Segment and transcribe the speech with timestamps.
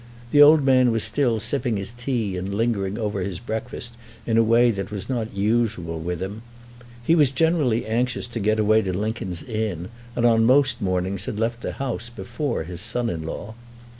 [0.31, 3.93] The old man was still sipping his tea and lingering over his breakfast
[4.25, 6.41] in a way that was not usual with him.
[7.03, 11.39] He was generally anxious to get away to Lincoln's Inn, and on most mornings had
[11.39, 13.53] left the house before his son in law.